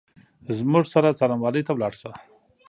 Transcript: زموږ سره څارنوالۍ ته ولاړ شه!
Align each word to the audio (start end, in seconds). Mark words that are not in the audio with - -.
زموږ 0.57 0.83
سره 0.93 1.15
څارنوالۍ 1.19 1.61
ته 1.67 1.71
ولاړ 1.73 1.93
شه! 2.01 2.11